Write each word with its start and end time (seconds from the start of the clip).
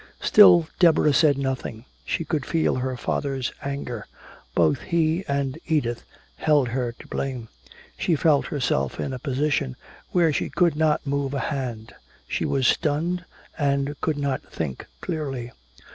Still 0.23 0.67
Deborah 0.79 1.13
said 1.13 1.37
nothing. 1.37 1.85
She 2.05 2.25
could 2.25 2.43
feel 2.43 2.77
her 2.77 2.97
father's 2.97 3.53
anger. 3.61 4.07
Both 4.55 4.81
he 4.81 5.23
and 5.27 5.59
Edith 5.67 6.05
held 6.37 6.69
her 6.69 6.91
to 6.93 7.07
blame. 7.07 7.49
She 7.99 8.15
felt 8.15 8.47
herself 8.47 8.99
in 8.99 9.13
a 9.13 9.19
position 9.19 9.75
where 10.09 10.33
she 10.33 10.49
could 10.49 10.75
not 10.75 11.05
move 11.05 11.35
a 11.35 11.39
hand. 11.53 11.93
She 12.27 12.45
was 12.45 12.65
stunned, 12.65 13.25
and 13.59 13.95
could 14.01 14.17
not 14.17 14.41
think 14.51 14.87
clearly. 15.01 15.51